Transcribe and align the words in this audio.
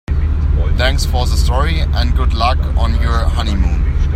Thanks 0.79 1.05
for 1.05 1.27
the 1.27 1.37
story 1.37 1.77
and 1.79 2.15
good 2.17 2.33
luck 2.33 2.57
on 2.75 2.99
your 3.03 3.19
honeymoon. 3.19 3.99